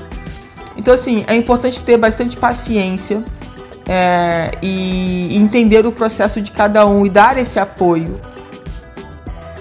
Então, 0.76 0.94
assim, 0.94 1.24
é 1.28 1.36
importante 1.36 1.82
ter 1.82 1.98
bastante 1.98 2.36
paciência 2.36 3.24
é, 3.88 4.52
e 4.62 5.36
entender 5.36 5.86
o 5.86 5.92
processo 5.92 6.42
de 6.42 6.52
cada 6.52 6.86
um 6.86 7.06
e 7.06 7.10
dar 7.10 7.38
esse 7.38 7.60
apoio. 7.60 8.20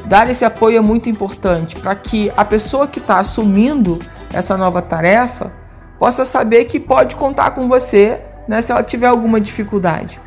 Dar 0.07 0.31
esse 0.31 0.45
apoio 0.45 0.79
é 0.79 0.81
muito 0.81 1.09
importante 1.09 1.77
para 1.77 1.95
que 1.95 2.33
a 2.37 2.45
pessoa 2.45 2.87
que 2.87 2.99
está 2.99 3.21
assumindo 3.21 3.99
essa 4.33 4.57
nova 4.57 4.81
tarefa 4.81 5.53
possa 5.99 6.25
saber 6.25 6.65
que 6.67 6.79
pode 6.79 7.17
contar 7.17 7.51
com 7.53 7.69
você 7.69 8.21
né, 8.47 8.63
se 8.63 8.73
ela 8.73 8.83
tiver 8.83 9.07
alguma 9.07 9.41
dificuldade. 9.41 10.21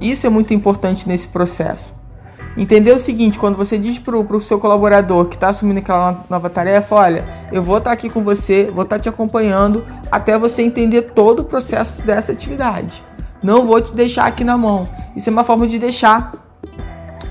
Isso 0.00 0.26
é 0.26 0.30
muito 0.30 0.52
importante 0.52 1.08
nesse 1.08 1.28
processo. 1.28 1.98
Entender 2.56 2.90
o 2.92 2.98
seguinte, 2.98 3.38
quando 3.38 3.56
você 3.56 3.78
diz 3.78 3.98
pro, 3.98 4.24
pro 4.24 4.40
seu 4.40 4.58
colaborador 4.58 5.26
que 5.26 5.36
está 5.36 5.48
assumindo 5.48 5.78
aquela 5.78 6.24
nova 6.28 6.50
tarefa, 6.50 6.94
olha, 6.94 7.24
eu 7.52 7.62
vou 7.62 7.78
estar 7.78 7.90
tá 7.90 7.94
aqui 7.94 8.10
com 8.10 8.22
você, 8.22 8.66
vou 8.72 8.82
estar 8.82 8.96
tá 8.96 9.02
te 9.02 9.08
acompanhando 9.08 9.84
até 10.10 10.36
você 10.36 10.62
entender 10.62 11.02
todo 11.02 11.40
o 11.40 11.44
processo 11.44 12.02
dessa 12.02 12.32
atividade. 12.32 13.02
Não 13.42 13.64
vou 13.64 13.80
te 13.80 13.94
deixar 13.94 14.26
aqui 14.26 14.42
na 14.42 14.58
mão. 14.58 14.88
Isso 15.14 15.28
é 15.28 15.32
uma 15.32 15.44
forma 15.44 15.68
de 15.68 15.78
deixar 15.78 16.32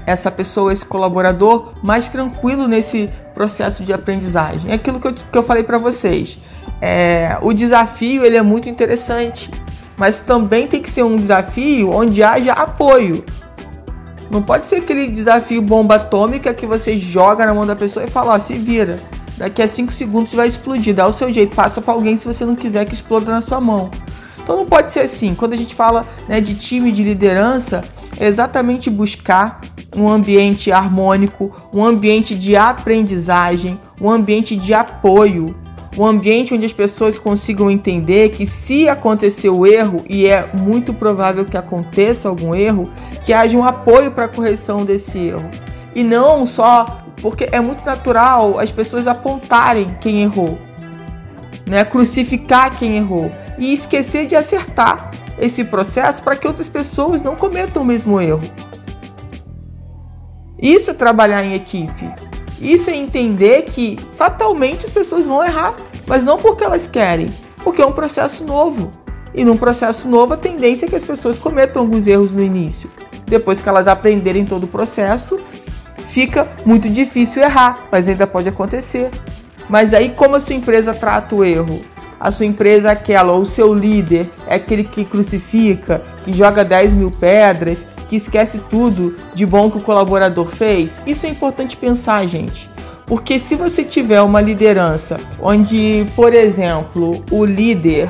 essa 0.06 0.32
pessoa, 0.32 0.72
esse 0.72 0.86
colaborador, 0.86 1.74
mais 1.84 2.08
tranquilo 2.08 2.66
nesse 2.66 3.10
processo 3.34 3.84
de 3.84 3.92
aprendizagem. 3.92 4.72
É 4.72 4.76
aquilo 4.76 5.02
que 5.02 5.08
eu, 5.08 5.14
que 5.14 5.38
eu 5.38 5.44
falei 5.44 5.64
para 5.64 5.78
vocês. 5.78 6.42
É, 6.82 7.38
o 7.42 7.54
desafio 7.54 8.26
ele 8.26 8.38
é 8.38 8.42
muito 8.42 8.70
interessante, 8.70 9.50
mas 9.98 10.20
também 10.20 10.68
tem 10.68 10.82
que 10.82 10.90
ser 10.90 11.04
um 11.04 11.18
desafio 11.18 11.92
onde 11.92 12.22
haja 12.24 12.54
apoio. 12.54 13.24
Não 14.30 14.42
pode 14.42 14.66
ser 14.66 14.78
aquele 14.78 15.08
desafio 15.08 15.62
bomba 15.62 15.96
atômica 15.96 16.54
que 16.54 16.66
você 16.66 16.98
joga 16.98 17.46
na 17.46 17.54
mão 17.54 17.66
da 17.66 17.76
pessoa 17.76 18.06
e 18.06 18.10
fala, 18.10 18.34
ó, 18.34 18.40
se 18.40 18.54
vira. 18.54 19.00
Daqui 19.38 19.62
a 19.62 19.68
5 19.68 19.94
segundos 19.94 20.34
vai 20.34 20.48
explodir, 20.48 20.96
dá 20.96 21.08
o 21.08 21.14
seu 21.14 21.32
jeito, 21.32 21.56
passa 21.56 21.82
para 21.82 21.94
alguém 21.94 22.18
se 22.18 22.26
você 22.26 22.44
não 22.44 22.56
quiser 22.56 22.86
que 22.86 22.94
exploda 22.94 23.32
na 23.32 23.40
sua 23.40 23.62
mão. 23.62 23.90
Então 24.42 24.58
não 24.58 24.66
pode 24.66 24.90
ser 24.90 25.02
assim. 25.02 25.36
Quando 25.36 25.54
a 25.54 25.58
gente 25.58 25.76
fala 25.76 26.08
né, 26.28 26.42
de 26.42 26.56
time 26.56 26.92
de 26.92 27.04
liderança, 27.04 27.84
é 28.20 28.28
exatamente 28.28 28.90
buscar 28.90 29.62
um 29.96 30.10
ambiente 30.10 30.72
harmônico, 30.72 31.54
um 31.74 31.86
ambiente 31.86 32.36
de 32.36 32.56
aprendizagem, 32.56 33.80
um 34.02 34.10
ambiente 34.10 34.56
de 34.56 34.74
apoio, 34.74 35.56
um 35.98 36.06
ambiente 36.06 36.54
onde 36.54 36.66
as 36.66 36.74
pessoas 36.74 37.18
consigam 37.18 37.72
entender 37.72 38.30
que 38.30 38.46
se 38.46 38.88
acontecer 38.88 39.50
o 39.50 39.66
erro, 39.66 40.04
e 40.08 40.28
é 40.28 40.48
muito 40.54 40.94
provável 40.94 41.44
que 41.44 41.58
aconteça 41.58 42.30
algum 42.30 42.54
erro, 42.54 42.90
que 43.26 43.34
haja 43.34 43.58
um 43.58 43.64
apoio 43.64 44.12
para 44.12 44.26
a 44.26 44.30
correção 44.30 44.86
desse 44.86 45.18
erro. 45.18 45.50
E 45.96 46.04
não 46.04 46.46
só 46.46 47.04
porque 47.22 47.50
é 47.52 47.60
muito 47.60 47.84
natural 47.84 48.60
as 48.60 48.70
pessoas 48.70 49.08
apontarem 49.08 49.98
quem 50.00 50.22
errou, 50.22 50.58
né? 51.66 51.84
crucificar 51.84 52.78
quem 52.78 52.98
errou 52.98 53.32
e 53.58 53.74
esquecer 53.74 54.28
de 54.28 54.36
acertar 54.36 55.10
esse 55.40 55.64
processo 55.64 56.22
para 56.22 56.36
que 56.36 56.48
outras 56.48 56.70
pessoas 56.70 57.24
não 57.24 57.36
cometam 57.36 57.82
o 57.82 57.86
mesmo 57.86 58.22
erro. 58.22 58.44
Isso 60.60 60.92
é 60.92 60.94
trabalhar 60.94 61.44
em 61.44 61.54
equipe. 61.54 62.27
Isso 62.60 62.90
é 62.90 62.96
entender 62.96 63.64
que 63.64 63.98
fatalmente 64.14 64.86
as 64.86 64.92
pessoas 64.92 65.26
vão 65.26 65.44
errar, 65.44 65.76
mas 66.08 66.24
não 66.24 66.38
porque 66.38 66.64
elas 66.64 66.88
querem, 66.88 67.28
porque 67.64 67.82
é 67.82 67.86
um 67.86 67.92
processo 67.92 68.44
novo. 68.44 68.90
E 69.34 69.46
num 69.46 69.58
processo 69.58 70.08
novo, 70.08 70.34
a 70.34 70.38
tendência 70.38 70.86
é 70.86 70.90
que 70.90 70.96
as 70.96 71.04
pessoas 71.04 71.38
cometam 71.38 71.84
alguns 71.84 72.08
erros 72.08 72.32
no 72.32 72.42
início. 72.42 72.90
Depois 73.26 73.62
que 73.62 73.70
elas 73.70 73.88
aprenderem 73.88 74.46
todo 74.46 74.64
o 74.64 74.68
processo, 74.68 75.38
fica 76.06 76.50
muito 76.66 76.90
difícil 76.90 77.44
errar, 77.44 77.88
mas 77.92 78.08
ainda 78.08 78.26
pode 78.26 78.50
acontecer. 78.50 79.12
Mas 79.70 79.94
aí, 79.94 80.10
como 80.10 80.36
a 80.36 80.40
sua 80.40 80.56
empresa 80.56 80.94
trata 80.94 81.36
o 81.36 81.44
erro? 81.44 81.82
A 82.20 82.32
sua 82.32 82.46
empresa 82.46 82.90
é 82.90 82.92
aquela, 82.92 83.34
ou 83.34 83.42
o 83.42 83.46
seu 83.46 83.74
líder 83.74 84.32
é 84.48 84.56
aquele 84.56 84.84
que 84.84 85.06
crucifica, 85.06 86.02
que 86.26 86.34
joga 86.34 86.66
10 86.66 86.96
mil 86.96 87.12
pedras, 87.12 87.86
que 88.10 88.16
esquece 88.16 88.60
tudo 88.70 89.16
de 89.36 89.46
bom 89.46 89.70
que 89.70 89.78
o 89.78 89.84
colaborador 89.84 90.48
fez? 90.48 91.00
Isso 91.06 91.26
é 91.26 91.30
importante 91.30 91.78
pensar, 91.78 92.26
gente. 92.28 92.70
Porque 93.06 93.38
se 93.38 93.56
você 93.56 93.84
tiver 93.84 94.22
uma 94.22 94.42
liderança 94.42 95.20
onde, 95.40 96.06
por 96.16 96.34
exemplo, 96.34 97.24
o 97.32 97.46
líder, 97.46 98.10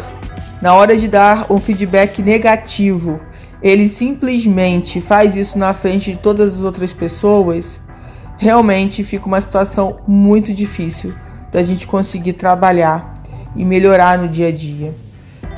na 0.61 0.73
hora 0.73 0.97
de 0.97 1.07
dar 1.07 1.51
um 1.51 1.59
feedback 1.59 2.21
negativo, 2.21 3.19
ele 3.61 3.87
simplesmente 3.87 5.01
faz 5.01 5.35
isso 5.35 5.57
na 5.57 5.73
frente 5.73 6.11
de 6.11 6.17
todas 6.17 6.53
as 6.53 6.63
outras 6.63 6.93
pessoas, 6.93 7.81
realmente 8.37 9.03
fica 9.03 9.25
uma 9.25 9.41
situação 9.41 9.97
muito 10.07 10.53
difícil 10.53 11.13
da 11.51 11.61
gente 11.61 11.85
conseguir 11.87 12.33
trabalhar 12.33 13.13
e 13.57 13.65
melhorar 13.65 14.17
no 14.17 14.29
dia 14.29 14.47
a 14.47 14.51
dia 14.51 14.93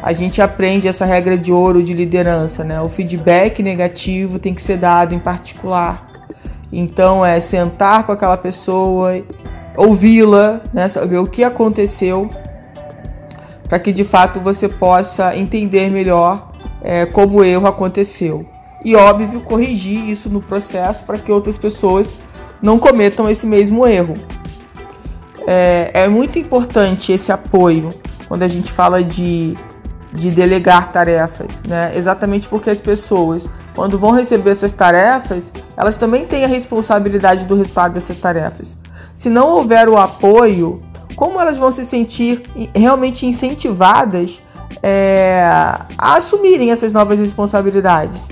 a 0.02 0.14
gente 0.14 0.42
aprende 0.42 0.88
essa 0.88 1.06
regra 1.06 1.38
de 1.38 1.52
ouro 1.52 1.84
de 1.84 1.94
liderança, 1.94 2.64
né? 2.64 2.80
O 2.82 2.88
feedback 2.88 3.62
negativo 3.62 4.40
tem 4.40 4.54
que 4.54 4.62
ser 4.62 4.78
dado 4.78 5.14
em 5.14 5.20
particular. 5.20 6.08
Então 6.72 7.26
é 7.26 7.40
sentar 7.40 8.06
com 8.06 8.12
aquela 8.12 8.38
pessoa, 8.38 9.22
ouvi-la, 9.76 10.62
né? 10.74 10.88
saber 10.88 11.18
o 11.18 11.28
que 11.28 11.44
aconteceu, 11.44 12.30
para 13.68 13.80
que 13.80 13.92
de 13.92 14.04
fato 14.04 14.40
você 14.40 14.70
possa 14.70 15.36
entender 15.36 15.90
melhor 15.90 16.52
é, 16.82 17.06
como 17.06 17.40
o 17.40 17.44
erro 17.44 17.68
aconteceu. 17.68 18.46
E 18.86 18.96
óbvio, 18.96 19.42
corrigir 19.42 20.08
isso 20.08 20.30
no 20.30 20.42
processo 20.42 21.04
para 21.04 21.18
que 21.18 21.32
outras 21.32 21.58
pessoas 21.58 22.14
não 22.62 22.80
cometam 22.80 23.30
esse 23.30 23.46
mesmo 23.46 23.86
erro. 23.86 24.14
É, 25.48 25.92
é 25.94 26.08
muito 26.08 26.38
importante 26.38 27.12
esse 27.12 27.32
apoio 27.32 27.90
quando 28.28 28.44
a 28.44 28.48
gente 28.48 28.72
fala 28.72 29.04
de 29.04 29.54
de 30.12 30.32
delegar 30.32 30.90
tarefas, 30.92 31.62
né? 31.68 31.92
Exatamente 31.96 32.48
porque 32.48 32.70
as 32.70 32.82
pessoas, 32.82 33.50
quando 33.76 33.98
vão 33.98 34.12
receber 34.12 34.52
essas 34.52 34.72
tarefas, 34.72 35.52
elas 35.78 35.98
também 35.98 36.26
têm 36.26 36.44
a 36.44 36.48
responsabilidade 36.48 37.46
do 37.46 37.56
resultado 37.56 37.94
dessas 37.94 38.18
tarefas. 38.18 38.78
Se 39.16 39.30
não 39.30 39.48
houver 39.50 39.88
o 39.88 39.98
apoio, 39.98 40.82
como 41.16 41.40
elas 41.40 41.58
vão 41.58 41.72
se 41.72 41.86
sentir 41.86 42.44
realmente 42.74 43.26
incentivadas 43.26 44.42
é, 44.82 45.44
a 45.98 46.16
assumirem 46.16 46.72
essas 46.72 46.92
novas 46.92 47.20
responsabilidades? 47.20 48.28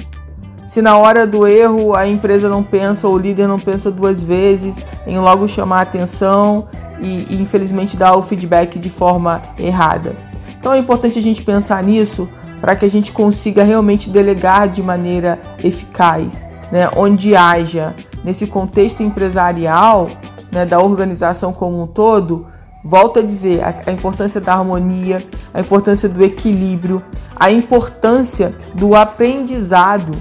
Se 0.68 0.82
na 0.82 0.98
hora 0.98 1.26
do 1.26 1.48
erro 1.48 1.96
a 1.96 2.06
empresa 2.06 2.50
não 2.50 2.62
pensa 2.62 3.08
ou 3.08 3.14
o 3.16 3.18
líder 3.18 3.48
não 3.48 3.58
pensa 3.58 3.90
duas 3.90 4.22
vezes 4.22 4.86
em 5.08 5.18
logo 5.18 5.48
chamar 5.48 5.80
a 5.80 5.82
atenção 5.84 6.68
e, 7.00 7.26
e 7.30 7.42
infelizmente 7.42 7.96
dar 7.96 8.18
o 8.18 8.22
feedback 8.22 8.78
de 8.78 8.90
forma 8.90 9.42
errada. 9.58 10.14
Então 10.60 10.74
é 10.74 10.78
importante 10.78 11.18
a 11.18 11.22
gente 11.22 11.42
pensar 11.42 11.82
nisso 11.82 12.28
para 12.60 12.76
que 12.76 12.84
a 12.84 12.90
gente 12.90 13.14
consiga 13.14 13.64
realmente 13.64 14.10
delegar 14.10 14.68
de 14.68 14.84
maneira 14.84 15.40
eficaz, 15.64 16.46
né? 16.70 16.90
onde 16.98 17.34
haja, 17.34 17.96
nesse 18.22 18.46
contexto 18.46 19.02
empresarial, 19.02 20.10
né, 20.52 20.66
da 20.66 20.82
organização 20.82 21.54
como 21.54 21.82
um 21.82 21.88
todo, 21.88 22.46
volto 22.84 23.20
a 23.20 23.22
dizer, 23.22 23.64
a, 23.64 23.74
a, 23.86 23.92
importância 23.92 24.42
da 24.42 24.54
harmonia, 24.54 25.24
a 25.54 25.62
importância 25.62 26.10
do 26.10 26.22
equilíbrio, 26.22 27.02
a 27.36 27.52
importância 27.52 28.54
do 28.74 28.96
aprendizado, 28.96 30.12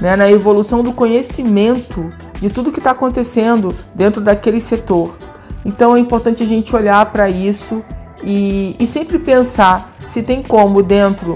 né, 0.00 0.16
na 0.16 0.30
evolução 0.30 0.82
do 0.82 0.92
conhecimento 0.92 2.12
de 2.40 2.50
tudo 2.50 2.72
que 2.72 2.78
está 2.78 2.90
acontecendo 2.90 3.74
dentro 3.94 4.20
daquele 4.20 4.60
setor. 4.60 5.16
Então 5.64 5.96
é 5.96 6.00
importante 6.00 6.42
a 6.42 6.46
gente 6.46 6.74
olhar 6.74 7.06
para 7.06 7.28
isso 7.28 7.82
e, 8.22 8.76
e, 8.78 8.86
sempre 8.86 9.18
pensar 9.18 9.92
se 10.06 10.22
tem 10.22 10.42
como 10.42 10.82
dentro 10.82 11.34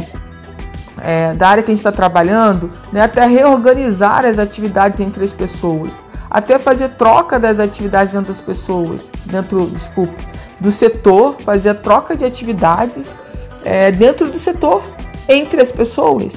é, 1.01 1.33
da 1.35 1.49
área 1.49 1.63
que 1.63 1.71
a 1.71 1.73
gente 1.73 1.81
está 1.81 1.93
trabalhando, 1.93 2.71
né, 2.93 3.03
até 3.03 3.27
reorganizar 3.27 4.25
as 4.25 4.39
atividades 4.39 5.01
entre 5.01 5.25
as 5.25 5.33
pessoas, 5.33 5.91
até 6.31 6.59
fazer 6.59 6.91
troca 6.91 7.39
das 7.39 7.59
atividades 7.59 8.13
dentro 8.13 8.33
das 8.33 8.43
pessoas, 8.43 9.11
dentro, 9.25 9.67
desculpa, 9.67 10.15
do 10.61 10.71
setor, 10.71 11.37
fazer 11.45 11.71
a 11.71 11.75
troca 11.75 12.17
de 12.17 12.25
atividades 12.25 13.17
é, 13.65 13.91
dentro 13.91 14.31
do 14.31 14.39
setor 14.39 14.83
entre 15.29 15.61
as 15.63 15.73
pessoas. 15.73 16.35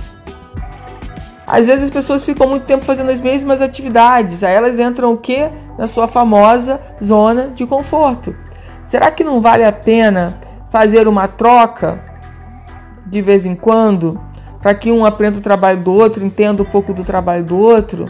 Às 1.46 1.66
vezes 1.66 1.86
as 1.86 1.90
pessoas 1.90 2.24
ficam 2.24 2.48
muito 2.48 2.66
tempo 2.66 2.86
fazendo 2.86 3.12
as 3.12 3.20
mesmas 3.20 3.62
atividades, 3.62 4.44
aí 4.44 4.54
elas 4.54 4.80
entram 4.80 5.14
o 5.14 5.18
que? 5.18 5.50
Na 5.78 5.88
sua 5.88 6.08
famosa 6.08 6.80
zona 7.04 7.48
de 7.48 7.66
conforto. 7.66 8.36
Será 8.86 9.12
que 9.12 9.24
não 9.24 9.42
vale 9.42 9.64
a 9.64 9.72
pena 9.72 10.40
fazer 10.70 11.08
uma 11.08 11.28
troca 11.28 12.04
de 13.06 13.22
vez 13.22 13.46
em 13.46 13.56
quando, 13.56 14.20
para 14.62 14.74
que 14.74 14.92
um 14.92 15.06
aprenda 15.06 15.40
o 15.40 15.42
trabalho 15.42 15.82
do 15.82 15.92
outro, 15.92 16.24
entenda 16.24 16.62
um 16.62 16.66
pouco 16.66 16.94
do 16.94 17.04
trabalho 17.04 17.44
do 17.44 17.58
outro? 17.58 18.06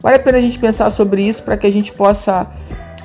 Vale 0.00 0.16
a 0.16 0.18
pena 0.18 0.38
a 0.38 0.40
gente 0.40 0.58
pensar 0.58 0.90
sobre 0.90 1.22
isso 1.22 1.42
para 1.42 1.56
que 1.56 1.66
a 1.66 1.72
gente 1.72 1.92
possa 1.92 2.46